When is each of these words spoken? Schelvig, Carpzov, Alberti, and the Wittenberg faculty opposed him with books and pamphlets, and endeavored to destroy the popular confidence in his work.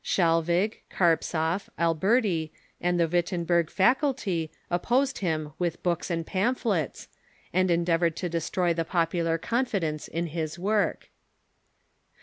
Schelvig, 0.03 0.79
Carpzov, 0.89 1.69
Alberti, 1.77 2.51
and 2.81 2.99
the 2.99 3.07
Wittenberg 3.07 3.69
faculty 3.69 4.49
opposed 4.71 5.19
him 5.19 5.53
with 5.59 5.83
books 5.83 6.09
and 6.09 6.25
pamphlets, 6.25 7.07
and 7.53 7.69
endeavored 7.69 8.15
to 8.15 8.27
destroy 8.27 8.73
the 8.73 8.83
popular 8.83 9.37
confidence 9.37 10.07
in 10.07 10.25
his 10.33 10.57
work. 10.57 11.11